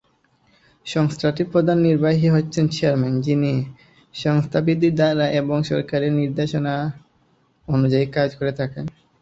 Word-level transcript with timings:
সংস্থাটির 0.85 1.51
প্রধান 1.53 1.77
নির্বাহী 1.87 2.27
হচ্ছেন 2.27 2.65
চেয়ারম্যান, 2.69 3.15
যিনি 3.21 3.51
সংস্থার 4.15 4.63
বিধি 4.67 4.89
দ্বারা 4.97 5.25
এবং 5.39 5.57
সরকারের 5.71 6.13
নির্দেশনা 6.21 6.73
অনুযায়ী 7.67 8.05
কাজ 8.15 8.29
করে 8.39 8.51
থাকেন। 8.59 8.85